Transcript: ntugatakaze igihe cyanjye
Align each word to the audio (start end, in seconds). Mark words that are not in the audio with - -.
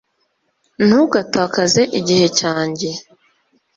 ntugatakaze 0.85 1.81
igihe 1.99 2.25
cyanjye 2.39 2.89